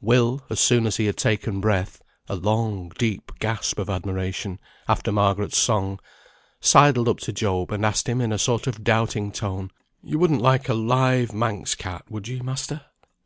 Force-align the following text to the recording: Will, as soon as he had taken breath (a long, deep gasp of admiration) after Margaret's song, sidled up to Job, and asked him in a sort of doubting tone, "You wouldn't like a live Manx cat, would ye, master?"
Will, 0.00 0.40
as 0.48 0.60
soon 0.60 0.86
as 0.86 0.96
he 0.96 1.04
had 1.04 1.18
taken 1.18 1.60
breath 1.60 2.02
(a 2.26 2.36
long, 2.36 2.88
deep 2.96 3.32
gasp 3.38 3.78
of 3.78 3.90
admiration) 3.90 4.58
after 4.88 5.12
Margaret's 5.12 5.58
song, 5.58 6.00
sidled 6.58 7.06
up 7.06 7.18
to 7.18 7.34
Job, 7.34 7.70
and 7.70 7.84
asked 7.84 8.08
him 8.08 8.22
in 8.22 8.32
a 8.32 8.38
sort 8.38 8.66
of 8.66 8.82
doubting 8.82 9.30
tone, 9.30 9.70
"You 10.02 10.18
wouldn't 10.18 10.40
like 10.40 10.70
a 10.70 10.72
live 10.72 11.34
Manx 11.34 11.74
cat, 11.74 12.04
would 12.08 12.28
ye, 12.28 12.40
master?" 12.40 12.80